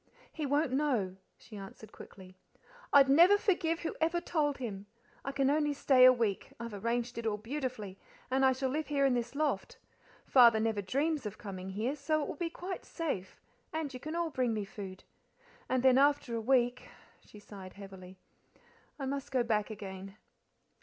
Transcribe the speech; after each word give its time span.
"He 0.31 0.47
won't 0.47 0.71
know," 0.71 1.15
she 1.37 1.55
answered 1.57 1.91
quickly. 1.91 2.35
"I'd 2.91 3.07
never 3.07 3.37
forgive 3.37 3.81
whoever 3.81 4.19
told 4.19 4.57
him. 4.57 4.87
I 5.23 5.31
can 5.31 5.47
only 5.51 5.73
stay 5.73 6.05
a 6.05 6.11
week. 6.11 6.53
I've 6.59 6.73
arranged 6.73 7.19
it 7.19 7.27
all 7.27 7.37
beautifully, 7.37 7.99
and 8.31 8.43
I 8.43 8.51
shall 8.51 8.71
live 8.71 8.87
here 8.87 9.05
in 9.05 9.13
this 9.13 9.35
loft; 9.35 9.77
Father 10.25 10.59
never 10.59 10.81
dreams 10.81 11.27
of 11.27 11.37
coming 11.37 11.69
here, 11.69 11.95
so 11.95 12.23
it 12.23 12.27
will 12.27 12.35
be 12.35 12.49
quite 12.49 12.83
safe, 12.83 13.39
and 13.71 13.93
you 13.93 13.99
can 13.99 14.15
all 14.15 14.31
bring 14.31 14.55
me 14.55 14.65
food. 14.65 15.03
And 15.69 15.83
then 15.83 15.99
after 15.99 16.33
a 16.33 16.41
week" 16.41 16.89
she 17.23 17.37
sighed 17.39 17.73
heavily 17.73 18.17
"I 18.97 19.05
must 19.05 19.29
go 19.29 19.43
back 19.43 19.69
again." 19.69 20.15